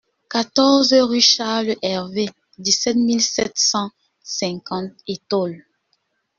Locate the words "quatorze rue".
0.33-1.21